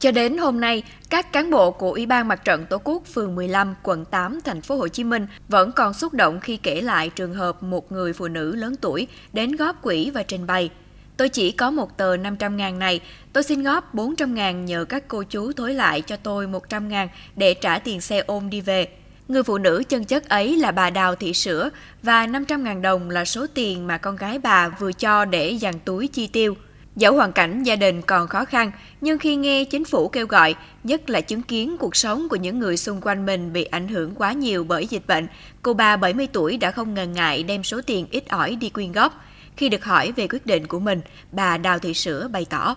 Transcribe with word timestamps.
Cho 0.00 0.10
đến 0.10 0.38
hôm 0.38 0.60
nay, 0.60 0.82
các 1.10 1.32
cán 1.32 1.50
bộ 1.50 1.70
của 1.70 1.92
Ủy 1.92 2.06
ban 2.06 2.28
Mặt 2.28 2.44
trận 2.44 2.66
Tổ 2.66 2.78
quốc 2.84 3.02
phường 3.06 3.34
15, 3.34 3.74
quận 3.82 4.04
8, 4.04 4.40
thành 4.44 4.60
phố 4.60 4.76
Hồ 4.76 4.88
Chí 4.88 5.04
Minh 5.04 5.26
vẫn 5.48 5.72
còn 5.72 5.94
xúc 5.94 6.14
động 6.14 6.40
khi 6.40 6.56
kể 6.56 6.80
lại 6.80 7.10
trường 7.10 7.34
hợp 7.34 7.62
một 7.62 7.92
người 7.92 8.12
phụ 8.12 8.28
nữ 8.28 8.56
lớn 8.56 8.74
tuổi 8.80 9.06
đến 9.32 9.56
góp 9.56 9.82
quỹ 9.82 10.10
và 10.10 10.22
trình 10.22 10.46
bày. 10.46 10.70
Tôi 11.16 11.28
chỉ 11.28 11.52
có 11.52 11.70
một 11.70 11.96
tờ 11.96 12.16
500 12.16 12.56
ngàn 12.56 12.78
này, 12.78 13.00
tôi 13.32 13.42
xin 13.42 13.62
góp 13.62 13.94
400 13.94 14.34
ngàn 14.34 14.64
nhờ 14.64 14.84
các 14.84 15.08
cô 15.08 15.22
chú 15.22 15.52
thối 15.52 15.74
lại 15.74 16.02
cho 16.02 16.16
tôi 16.16 16.46
100 16.46 16.88
ngàn 16.88 17.08
để 17.36 17.54
trả 17.54 17.78
tiền 17.78 18.00
xe 18.00 18.22
ôm 18.26 18.50
đi 18.50 18.60
về. 18.60 18.88
Người 19.28 19.42
phụ 19.42 19.58
nữ 19.58 19.82
chân 19.88 20.04
chất 20.04 20.28
ấy 20.28 20.56
là 20.56 20.70
bà 20.70 20.90
Đào 20.90 21.14
Thị 21.14 21.32
Sữa 21.32 21.70
và 22.02 22.26
500 22.26 22.64
ngàn 22.64 22.82
đồng 22.82 23.10
là 23.10 23.24
số 23.24 23.46
tiền 23.54 23.86
mà 23.86 23.98
con 23.98 24.16
gái 24.16 24.38
bà 24.38 24.68
vừa 24.68 24.92
cho 24.92 25.24
để 25.24 25.58
dàn 25.60 25.74
túi 25.78 26.08
chi 26.08 26.26
tiêu. 26.26 26.56
Dẫu 26.96 27.14
hoàn 27.14 27.32
cảnh 27.32 27.62
gia 27.62 27.76
đình 27.76 28.02
còn 28.02 28.28
khó 28.28 28.44
khăn, 28.44 28.70
nhưng 29.00 29.18
khi 29.18 29.36
nghe 29.36 29.64
chính 29.64 29.84
phủ 29.84 30.08
kêu 30.08 30.26
gọi, 30.26 30.54
nhất 30.84 31.10
là 31.10 31.20
chứng 31.20 31.42
kiến 31.42 31.76
cuộc 31.78 31.96
sống 31.96 32.28
của 32.30 32.36
những 32.36 32.58
người 32.58 32.76
xung 32.76 33.00
quanh 33.00 33.26
mình 33.26 33.52
bị 33.52 33.64
ảnh 33.64 33.88
hưởng 33.88 34.14
quá 34.14 34.32
nhiều 34.32 34.64
bởi 34.64 34.86
dịch 34.86 35.06
bệnh, 35.06 35.26
cô 35.62 35.74
bà 35.74 35.96
70 35.96 36.28
tuổi 36.32 36.56
đã 36.56 36.70
không 36.70 36.94
ngần 36.94 37.12
ngại 37.12 37.42
đem 37.42 37.62
số 37.62 37.80
tiền 37.86 38.06
ít 38.10 38.28
ỏi 38.28 38.56
đi 38.60 38.70
quyên 38.70 38.92
góp. 38.92 39.24
Khi 39.56 39.68
được 39.68 39.84
hỏi 39.84 40.12
về 40.16 40.26
quyết 40.28 40.46
định 40.46 40.66
của 40.66 40.78
mình, 40.78 41.00
bà 41.32 41.56
Đào 41.56 41.78
Thị 41.78 41.94
Sữa 41.94 42.28
bày 42.32 42.46
tỏ. 42.50 42.76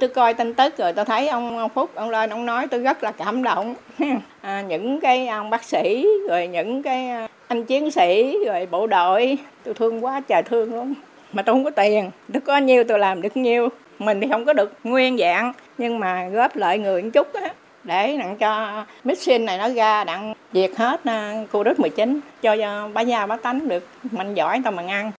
Tôi 0.00 0.08
coi 0.08 0.34
tin 0.34 0.54
tức 0.54 0.78
rồi 0.78 0.92
tôi 0.92 1.04
thấy 1.04 1.28
ông, 1.28 1.58
ông 1.58 1.70
Phúc, 1.74 1.90
ông 1.94 2.10
lên, 2.10 2.30
ông 2.30 2.46
nói 2.46 2.66
tôi 2.66 2.80
rất 2.80 3.04
là 3.04 3.12
cảm 3.12 3.42
động. 3.42 3.74
À, 4.40 4.62
những 4.62 5.00
cái 5.00 5.28
ông 5.28 5.50
bác 5.50 5.64
sĩ, 5.64 6.06
rồi 6.28 6.48
những 6.48 6.82
cái 6.82 7.08
à, 7.08 7.28
anh 7.48 7.64
chiến 7.64 7.90
sĩ, 7.90 8.38
rồi 8.46 8.66
bộ 8.66 8.86
đội, 8.86 9.38
tôi 9.64 9.74
thương 9.74 10.04
quá 10.04 10.20
trời 10.20 10.42
thương 10.42 10.74
luôn 10.74 10.94
mà 11.32 11.42
tôi 11.42 11.54
không 11.54 11.64
có 11.64 11.70
tiền. 11.70 12.10
Tôi 12.32 12.40
có 12.40 12.56
nhiêu 12.56 12.84
tôi 12.84 12.98
làm 12.98 13.22
được 13.22 13.36
nhiêu. 13.36 13.68
Mình 13.98 14.20
thì 14.20 14.26
không 14.30 14.44
có 14.44 14.52
được 14.52 14.72
nguyên 14.84 15.18
dạng. 15.18 15.52
Nhưng 15.78 15.98
mà 15.98 16.28
góp 16.28 16.56
lợi 16.56 16.78
người 16.78 17.02
một 17.02 17.10
chút 17.12 17.32
á 17.32 17.54
để 17.84 18.16
đặng 18.18 18.36
cho 18.36 18.84
mixin 19.04 19.44
này 19.44 19.58
nó 19.58 19.68
ra 19.68 20.04
đặng 20.04 20.34
diệt 20.52 20.70
hết 20.76 21.04
à, 21.04 21.44
covid 21.52 21.78
19 21.78 22.20
cho 22.42 22.56
bá 22.94 23.00
gia 23.00 23.26
bá 23.26 23.36
tánh 23.36 23.68
được 23.68 23.88
mạnh 24.10 24.34
giỏi 24.34 24.60
tao 24.64 24.72
mà 24.72 24.82
ăn 24.88 25.12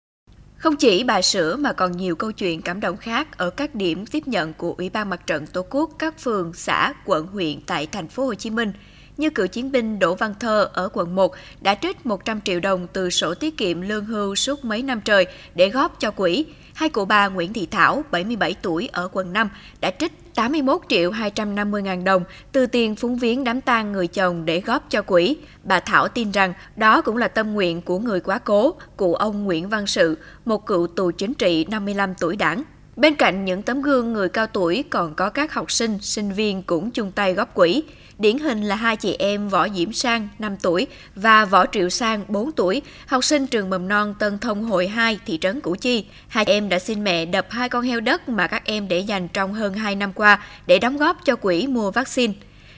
không 0.57 0.77
chỉ 0.77 1.05
bà 1.05 1.23
Sữa 1.23 1.57
mà 1.59 1.73
còn 1.73 1.93
nhiều 1.93 2.17
câu 2.17 2.33
chuyện 2.33 2.63
cảm 2.63 2.81
động 2.81 2.97
khác 2.97 3.39
ở 3.39 3.51
các 3.51 3.75
điểm 3.75 4.07
tiếp 4.07 4.23
nhận 4.29 4.53
của 4.53 4.75
Ủy 4.79 4.91
ban 4.91 5.11
Mặt 5.11 5.27
trận 5.27 5.47
Tổ 5.47 5.63
quốc 5.71 5.91
các 5.99 6.19
phường, 6.19 6.53
xã, 6.55 6.93
quận, 7.05 7.27
huyện 7.27 7.61
tại 7.67 7.87
thành 7.93 8.09
phố 8.09 8.25
Hồ 8.25 8.35
Chí 8.35 8.51
Minh– 8.51 8.73
như 9.19 9.31
cựu 9.31 9.47
chiến 9.47 9.73
binh 9.73 9.99
Đỗ 9.99 10.15
Văn 10.15 10.35
Thơ 10.41 10.71
ở 10.73 10.89
quận 10.93 11.15
1 11.15 11.35
đã 11.61 11.75
trích 11.75 12.07
100 12.07 12.41
triệu 12.41 12.61
đồng 12.61 12.87
từ 12.93 13.11
sổ 13.11 13.35
tiết 13.35 13.57
kiệm 13.57 13.81
lương 13.81 14.05
hưu 14.05 14.35
suốt 14.35 14.65
mấy 14.65 14.83
năm 14.83 15.01
trời 15.01 15.27
để 15.55 15.69
góp 15.69 16.01
cho 16.01 16.11
quỹ. 16.11 16.47
Hai 16.75 16.89
cụ 16.89 17.05
bà 17.05 17.29
Nguyễn 17.29 17.53
Thị 17.53 17.67
Thảo, 17.71 18.03
77 18.11 18.55
tuổi 18.63 18.89
ở 18.93 19.09
quận 19.13 19.33
5, 19.33 19.49
đã 19.81 19.91
trích 19.99 20.35
81 20.35 20.81
triệu 20.89 21.11
250 21.11 21.83
ngàn 21.83 22.05
đồng 22.05 22.25
từ 22.53 22.67
tiền 22.67 22.97
phúng 22.97 23.19
viếng 23.19 23.45
đám 23.45 23.61
tang 23.61 23.93
người 23.93 24.07
chồng 24.07 24.45
để 24.45 24.61
góp 24.61 24.91
cho 24.91 25.03
quỹ. 25.03 25.37
Bà 25.65 25.81
Thảo 25.81 26.09
tin 26.09 26.31
rằng 26.31 26.55
đó 26.77 27.01
cũng 27.01 27.17
là 27.17 27.29
tâm 27.29 27.55
nguyện 27.55 27.83
của 27.83 27.99
người 27.99 28.21
quá 28.21 28.39
cố, 28.39 28.75
cụ 28.97 29.15
ông 29.15 29.45
Nguyễn 29.45 29.69
Văn 29.69 29.87
Sự, 29.87 30.19
một 30.45 30.67
cựu 30.67 30.87
tù 30.87 31.11
chính 31.11 31.35
trị 31.35 31.67
55 31.71 32.15
tuổi 32.15 32.37
đảng. 32.37 32.63
Bên 32.99 33.15
cạnh 33.15 33.45
những 33.45 33.63
tấm 33.63 33.83
gương 33.83 34.13
người 34.13 34.29
cao 34.29 34.47
tuổi 34.47 34.85
còn 34.91 35.15
có 35.15 35.31
các 35.31 35.55
học 35.55 35.71
sinh, 35.71 35.99
sinh 36.01 36.33
viên 36.33 36.63
cũng 36.63 36.91
chung 36.91 37.13
tay 37.13 37.35
góp 37.35 37.55
quỹ. 37.55 37.83
Điển 38.19 38.39
hình 38.39 38.63
là 38.63 38.75
hai 38.75 38.97
chị 38.97 39.17
em 39.19 39.49
Võ 39.49 39.69
Diễm 39.69 39.93
Sang 39.93 40.29
5 40.39 40.57
tuổi 40.63 40.87
và 41.15 41.45
Võ 41.45 41.67
Triệu 41.67 41.89
Sang 41.89 42.25
4 42.29 42.53
tuổi, 42.53 42.83
học 43.07 43.25
sinh 43.25 43.47
trường 43.47 43.71
mầm 43.71 43.89
non 43.89 44.15
Tân 44.19 44.39
Thông 44.39 44.65
Hội 44.65 44.89
2, 44.89 45.19
thị 45.27 45.39
trấn 45.41 45.61
Củ 45.61 45.75
Chi. 45.75 46.05
Hai 46.29 46.45
em 46.45 46.69
đã 46.69 46.79
xin 46.79 47.05
mẹ 47.05 47.27
đập 47.27 47.47
hai 47.51 47.69
con 47.69 47.83
heo 47.83 48.01
đất 48.01 48.29
mà 48.29 48.47
các 48.47 48.65
em 48.65 48.89
để 48.89 48.99
dành 48.99 49.29
trong 49.29 49.55
hơn 49.55 49.75
2 49.75 49.95
năm 49.95 50.13
qua 50.13 50.45
để 50.67 50.79
đóng 50.79 50.97
góp 50.97 51.25
cho 51.25 51.37
quỹ 51.37 51.67
mua 51.67 51.91
vaccine. 51.91 52.33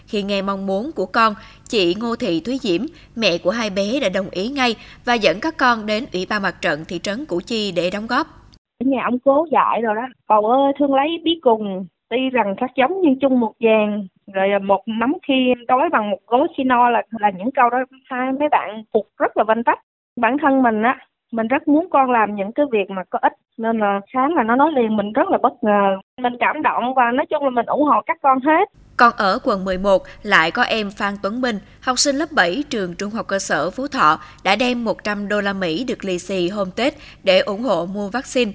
Khi 0.06 0.22
nghe 0.22 0.42
mong 0.42 0.66
muốn 0.66 0.92
của 0.92 1.06
con, 1.06 1.34
chị 1.68 1.94
Ngô 1.94 2.16
Thị 2.16 2.40
Thúy 2.40 2.58
Diễm, 2.62 2.86
mẹ 3.16 3.38
của 3.38 3.50
hai 3.50 3.70
bé 3.70 4.00
đã 4.00 4.08
đồng 4.08 4.30
ý 4.30 4.48
ngay 4.48 4.74
và 5.05 5.14
dẫn 5.14 5.40
các 5.40 5.56
con 5.56 5.86
đến 5.86 6.06
Ủy 6.12 6.27
ban 6.27 6.42
Mặt 6.42 6.61
trận 6.61 6.84
thị 6.84 7.00
trấn 7.02 7.27
Củ 7.27 7.40
Chi 7.40 7.72
để 7.72 7.90
đóng 7.90 8.06
góp. 8.06 8.39
Nhà 8.80 9.05
ông 9.05 9.18
cố 9.18 9.46
dạy 9.52 9.80
rồi 9.83 9.95
đó, 9.95 10.07
bầu 10.29 10.46
ơi 10.46 10.73
thương 10.79 10.95
lấy 10.95 11.08
bí 11.24 11.41
cùng, 11.42 11.86
tuy 12.08 12.30
rằng 12.30 12.55
khác 12.61 12.70
giống 12.77 13.01
nhưng 13.02 13.18
chung 13.20 13.41
một 13.41 13.52
vàng. 13.61 14.07
Rồi 14.33 14.51
à, 14.51 14.58
một 14.58 14.83
nắm 14.86 15.13
khi 15.29 15.55
đói 15.68 15.89
bằng 15.92 16.11
một 16.11 16.18
gối 16.27 16.48
khi 16.57 16.64
no 16.64 16.90
là 16.90 17.02
là 17.11 17.30
những 17.30 17.51
câu 17.51 17.70
đó 17.70 17.79
hai 18.11 18.33
mấy 18.33 18.48
bạn 18.48 18.85
phục 18.92 19.07
rất 19.19 19.36
là 19.36 19.45
vanh 19.45 19.64
tách. 19.64 19.79
Bản 20.17 20.36
thân 20.39 20.63
mình 20.63 20.83
á 20.83 20.98
mình 21.33 21.48
rất 21.48 21.69
muốn 21.69 21.90
con 21.90 22.11
làm 22.11 22.35
những 22.35 22.52
cái 22.52 22.67
việc 22.73 22.90
mà 22.90 23.02
có 23.11 23.19
ích 23.23 23.33
nên 23.58 23.79
là 23.79 24.01
sáng 24.14 24.35
là 24.35 24.42
nó 24.42 24.57
nói 24.57 24.73
liền 24.73 24.96
mình 24.96 25.13
rất 25.13 25.29
là 25.29 25.39
bất 25.42 25.52
ngờ. 25.63 25.96
Mình 26.23 26.33
cảm 26.40 26.63
động 26.63 26.95
và 26.95 27.02
nói 27.14 27.27
chung 27.30 27.45
là 27.45 27.51
mình 27.51 27.67
ủng 27.67 27.85
hộ 27.85 28.01
các 28.07 28.17
con 28.23 28.40
hết. 28.40 28.69
Còn 28.96 29.13
ở 29.17 29.39
quận 29.45 29.64
11 29.64 30.02
lại 30.23 30.51
có 30.51 30.63
em 30.63 30.90
Phan 30.90 31.14
Tuấn 31.23 31.40
Minh, 31.40 31.58
học 31.80 31.98
sinh 31.98 32.17
lớp 32.17 32.33
7 32.33 32.64
trường 32.70 32.95
trung 32.95 33.11
học 33.11 33.27
cơ 33.27 33.39
sở 33.39 33.70
Phú 33.70 33.89
Thọ 33.89 34.19
đã 34.45 34.57
đem 34.57 34.85
100 34.85 35.29
đô 35.29 35.40
la 35.40 35.52
Mỹ 35.52 35.85
được 35.89 36.05
lì 36.05 36.19
xì 36.19 36.48
hôm 36.48 36.70
Tết 36.77 36.95
để 37.24 37.40
ủng 37.40 37.63
hộ 37.63 37.86
mua 37.86 38.08
vaccine. 38.08 38.52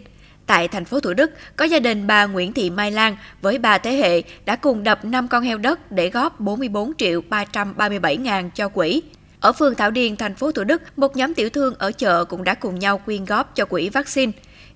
Tại 0.47 0.67
thành 0.67 0.85
phố 0.85 0.99
Thủ 0.99 1.13
Đức, 1.13 1.31
có 1.55 1.65
gia 1.65 1.79
đình 1.79 2.07
bà 2.07 2.25
Nguyễn 2.25 2.53
Thị 2.53 2.69
Mai 2.69 2.91
Lan 2.91 3.15
với 3.41 3.57
ba 3.57 3.77
thế 3.77 3.95
hệ 3.95 4.21
đã 4.45 4.55
cùng 4.55 4.83
đập 4.83 5.05
5 5.05 5.27
con 5.27 5.43
heo 5.43 5.57
đất 5.57 5.91
để 5.91 6.09
góp 6.09 6.39
44 6.39 6.93
triệu 6.97 7.21
337 7.29 8.17
ngàn 8.17 8.49
cho 8.55 8.69
quỹ. 8.69 9.01
Ở 9.39 9.51
phường 9.53 9.75
Thảo 9.75 9.91
Điền, 9.91 10.15
thành 10.15 10.35
phố 10.35 10.51
Thủ 10.51 10.63
Đức, 10.63 10.81
một 10.95 11.17
nhóm 11.17 11.33
tiểu 11.33 11.49
thương 11.49 11.75
ở 11.77 11.91
chợ 11.91 12.25
cũng 12.25 12.43
đã 12.43 12.53
cùng 12.53 12.79
nhau 12.79 12.97
quyên 12.97 13.25
góp 13.25 13.55
cho 13.55 13.65
quỹ 13.65 13.89
vaccine. 13.89 14.31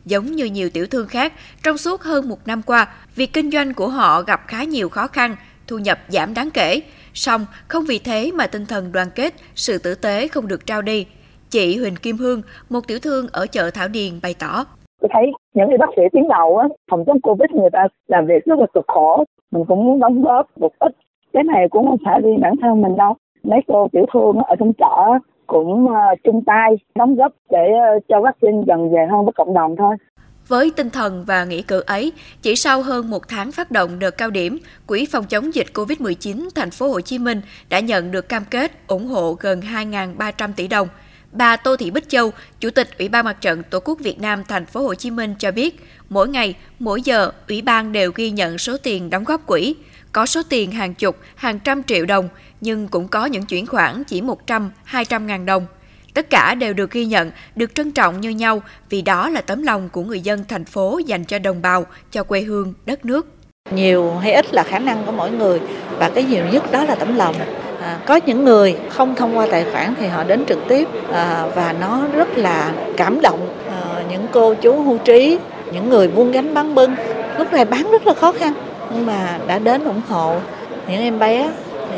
Giống 0.05 0.35
như 0.35 0.45
nhiều 0.45 0.69
tiểu 0.69 0.87
thương 0.87 1.07
khác, 1.07 1.33
trong 1.63 1.77
suốt 1.77 2.01
hơn 2.01 2.29
một 2.29 2.47
năm 2.47 2.61
qua, 2.61 2.87
việc 3.15 3.33
kinh 3.33 3.51
doanh 3.51 3.73
của 3.73 3.89
họ 3.89 4.21
gặp 4.21 4.41
khá 4.47 4.63
nhiều 4.63 4.89
khó 4.89 5.07
khăn, 5.07 5.35
thu 5.67 5.77
nhập 5.77 5.99
giảm 6.07 6.33
đáng 6.33 6.51
kể. 6.51 6.81
Song, 7.13 7.45
không 7.67 7.85
vì 7.85 7.99
thế 7.99 8.31
mà 8.31 8.47
tinh 8.47 8.65
thần 8.65 8.91
đoàn 8.91 9.11
kết, 9.15 9.33
sự 9.55 9.77
tử 9.77 9.95
tế 9.95 10.27
không 10.27 10.47
được 10.47 10.65
trao 10.65 10.81
đi. 10.81 11.05
Chị 11.49 11.77
Huỳnh 11.77 11.95
Kim 11.95 12.17
Hương, 12.17 12.41
một 12.69 12.87
tiểu 12.87 12.99
thương 12.99 13.27
ở 13.31 13.47
chợ 13.47 13.71
Thảo 13.71 13.87
Điền 13.87 14.21
bày 14.21 14.33
tỏ 14.33 14.65
tôi 14.99 15.09
thấy 15.13 15.31
những 15.53 15.69
người 15.69 15.77
bác 15.77 15.89
sĩ 15.95 16.01
tuyến 16.13 16.27
đầu 16.27 16.57
á 16.57 16.67
phòng 16.91 17.05
chống 17.05 17.21
covid 17.21 17.51
người 17.51 17.69
ta 17.73 17.87
làm 18.07 18.25
việc 18.25 18.45
rất 18.45 18.59
là 18.59 18.65
cực 18.73 18.85
khổ. 18.87 19.23
Mình 19.51 19.65
cũng 19.67 19.85
muốn 19.85 19.99
đóng 19.99 20.21
góp 20.21 20.57
một 20.57 20.71
ít. 20.79 20.91
Cái 21.33 21.43
này 21.43 21.69
cũng 21.69 21.87
không 21.87 21.97
phải 22.05 22.21
riêng 22.21 22.41
bản 22.41 22.53
thân 22.61 22.81
mình 22.81 22.95
đâu. 22.97 23.15
Mấy 23.43 23.59
cô 23.67 23.87
tiểu 23.91 24.05
thương 24.13 24.37
ở 24.37 24.55
trong 24.59 24.73
chợ 24.73 25.19
cũng 25.47 25.87
ờ, 25.87 26.15
chung 26.23 26.43
tay 26.45 26.75
đóng 26.95 27.15
góp 27.15 27.31
để 27.49 27.67
ờ, 27.73 27.99
cho 28.07 28.21
vaccine 28.21 28.63
gần 28.67 28.91
về 28.91 29.07
hơn 29.11 29.25
với 29.25 29.33
cộng 29.35 29.53
đồng 29.53 29.75
thôi. 29.75 29.95
Với 30.47 30.71
tinh 30.75 30.89
thần 30.89 31.23
và 31.27 31.45
nghĩa 31.45 31.61
cử 31.61 31.83
ấy, 31.87 32.11
chỉ 32.41 32.55
sau 32.55 32.81
hơn 32.81 33.09
một 33.09 33.27
tháng 33.27 33.51
phát 33.51 33.71
động 33.71 33.99
đợt 33.99 34.17
cao 34.17 34.29
điểm, 34.29 34.57
Quỹ 34.87 35.07
phòng 35.11 35.25
chống 35.29 35.55
dịch 35.55 35.67
COVID-19 35.73 36.49
thành 36.55 36.71
phố 36.71 36.87
Hồ 36.87 37.01
Chí 37.01 37.19
Minh 37.19 37.41
đã 37.69 37.79
nhận 37.79 38.11
được 38.11 38.29
cam 38.29 38.43
kết 38.51 38.71
ủng 38.87 39.07
hộ 39.07 39.35
gần 39.39 39.59
2.300 39.59 40.49
tỷ 40.55 40.67
đồng. 40.67 40.87
Bà 41.31 41.55
Tô 41.55 41.75
Thị 41.75 41.91
Bích 41.91 42.09
Châu, 42.09 42.31
Chủ 42.59 42.69
tịch 42.69 42.97
Ủy 42.97 43.09
ban 43.09 43.25
Mặt 43.25 43.41
trận 43.41 43.63
Tổ 43.63 43.79
quốc 43.79 43.99
Việt 43.99 44.21
Nam 44.21 44.43
thành 44.47 44.65
phố 44.65 44.81
Hồ 44.81 44.95
Chí 44.95 45.11
Minh 45.11 45.35
cho 45.39 45.51
biết, 45.51 45.85
mỗi 46.09 46.27
ngày, 46.27 46.55
mỗi 46.79 47.01
giờ, 47.01 47.31
ủy 47.47 47.61
ban 47.61 47.91
đều 47.91 48.11
ghi 48.15 48.31
nhận 48.31 48.57
số 48.57 48.77
tiền 48.77 49.09
đóng 49.09 49.23
góp 49.23 49.45
quỹ, 49.45 49.75
có 50.11 50.25
số 50.25 50.41
tiền 50.49 50.71
hàng 50.71 50.93
chục, 50.93 51.17
hàng 51.35 51.59
trăm 51.59 51.83
triệu 51.83 52.05
đồng, 52.05 52.29
nhưng 52.61 52.87
cũng 52.87 53.07
có 53.07 53.25
những 53.25 53.45
chuyển 53.45 53.65
khoản 53.65 54.03
chỉ 54.03 54.21
100, 54.21 54.71
200 54.83 55.27
ngàn 55.27 55.45
đồng. 55.45 55.65
Tất 56.13 56.29
cả 56.29 56.55
đều 56.55 56.73
được 56.73 56.91
ghi 56.91 57.05
nhận, 57.05 57.31
được 57.55 57.75
trân 57.75 57.91
trọng 57.91 58.21
như 58.21 58.29
nhau 58.29 58.61
vì 58.89 59.01
đó 59.01 59.29
là 59.29 59.41
tấm 59.41 59.63
lòng 59.63 59.89
của 59.89 60.03
người 60.03 60.21
dân 60.21 60.45
thành 60.47 60.65
phố 60.65 60.99
dành 61.05 61.25
cho 61.25 61.39
đồng 61.39 61.61
bào, 61.61 61.85
cho 62.11 62.23
quê 62.23 62.41
hương, 62.41 62.73
đất 62.85 63.05
nước. 63.05 63.27
Nhiều 63.71 64.13
hay 64.17 64.33
ít 64.33 64.53
là 64.53 64.63
khả 64.63 64.79
năng 64.79 65.05
của 65.05 65.11
mỗi 65.11 65.31
người 65.31 65.59
và 65.97 66.09
cái 66.09 66.23
nhiều 66.23 66.45
nhất 66.51 66.71
đó 66.71 66.83
là 66.83 66.95
tấm 66.95 67.15
lòng 67.15 67.35
à, 67.89 67.97
có 68.05 68.19
những 68.25 68.45
người 68.45 68.75
không 68.89 69.15
thông 69.15 69.37
qua 69.37 69.47
tài 69.51 69.65
khoản 69.71 69.93
thì 69.99 70.07
họ 70.07 70.23
đến 70.23 70.45
trực 70.45 70.59
tiếp 70.67 70.87
à, 71.13 71.45
và 71.55 71.75
nó 71.81 72.01
rất 72.13 72.37
là 72.37 72.71
cảm 72.97 73.21
động. 73.21 73.39
À, 73.69 74.03
những 74.11 74.25
cô 74.31 74.53
chú 74.53 74.83
hưu 74.83 74.97
trí 74.97 75.37
những 75.71 75.89
người 75.89 76.07
buôn 76.07 76.31
gánh 76.31 76.53
bán 76.53 76.75
bưng 76.75 76.95
lúc 77.37 77.53
này 77.53 77.65
bán 77.65 77.91
rất 77.91 78.07
là 78.07 78.13
khó 78.13 78.31
khăn 78.31 78.53
nhưng 78.93 79.05
mà 79.05 79.37
đã 79.47 79.59
đến 79.59 79.83
ủng 79.83 80.01
hộ 80.09 80.35
những 80.87 81.01
em 81.01 81.19
bé 81.19 81.49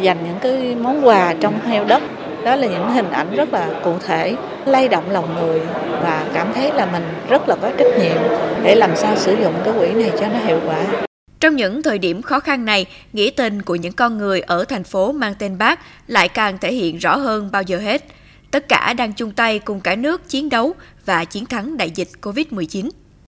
dành 0.01 0.17
những 0.25 0.39
cái 0.41 0.75
món 0.81 1.07
quà 1.07 1.33
trong 1.39 1.53
heo 1.67 1.83
đất. 1.83 2.03
Đó 2.43 2.55
là 2.55 2.67
những 2.67 2.91
hình 2.91 3.11
ảnh 3.11 3.27
rất 3.35 3.53
là 3.53 3.67
cụ 3.83 3.93
thể 4.07 4.35
lay 4.65 4.87
động 4.87 5.03
lòng 5.11 5.35
người 5.35 5.61
và 6.03 6.23
cảm 6.33 6.53
thấy 6.53 6.71
là 6.73 6.87
mình 6.91 7.03
rất 7.29 7.49
là 7.49 7.55
có 7.61 7.69
trách 7.77 7.99
nhiệm 7.99 8.17
để 8.63 8.75
làm 8.75 8.95
sao 8.95 9.15
sử 9.15 9.35
dụng 9.43 9.53
cái 9.63 9.73
quỹ 9.79 9.89
này 9.89 10.11
cho 10.19 10.27
nó 10.27 10.39
hiệu 10.45 10.59
quả 10.67 11.07
trong 11.41 11.55
những 11.55 11.83
thời 11.83 11.97
điểm 11.97 12.21
khó 12.21 12.39
khăn 12.39 12.65
này, 12.65 12.85
nghĩa 13.13 13.29
tình 13.29 13.61
của 13.61 13.75
những 13.75 13.93
con 13.93 14.17
người 14.17 14.41
ở 14.41 14.65
thành 14.65 14.83
phố 14.83 15.11
mang 15.11 15.35
tên 15.39 15.57
Bác 15.57 15.79
lại 16.07 16.29
càng 16.29 16.57
thể 16.57 16.73
hiện 16.73 16.97
rõ 16.97 17.15
hơn 17.15 17.51
bao 17.51 17.63
giờ 17.63 17.77
hết. 17.77 18.05
Tất 18.51 18.67
cả 18.69 18.93
đang 18.97 19.13
chung 19.13 19.31
tay 19.31 19.59
cùng 19.59 19.79
cả 19.79 19.95
nước 19.95 20.29
chiến 20.29 20.49
đấu 20.49 20.73
và 21.05 21.25
chiến 21.25 21.45
thắng 21.45 21.77
đại 21.77 21.91
dịch 21.91 22.09
COVID-19. 22.21 22.89